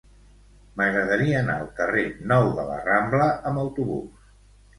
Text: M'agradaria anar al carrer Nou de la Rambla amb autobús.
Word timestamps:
M'agradaria 0.79 1.35
anar 1.39 1.57
al 1.63 1.69
carrer 1.81 2.07
Nou 2.33 2.49
de 2.61 2.65
la 2.71 2.79
Rambla 2.87 3.29
amb 3.53 3.63
autobús. 3.67 4.27